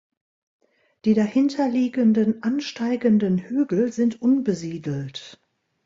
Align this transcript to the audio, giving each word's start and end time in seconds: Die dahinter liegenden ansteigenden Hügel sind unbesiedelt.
Die 1.05 1.13
dahinter 1.13 1.69
liegenden 1.69 2.41
ansteigenden 2.41 3.37
Hügel 3.37 3.91
sind 3.91 4.19
unbesiedelt. 4.19 5.39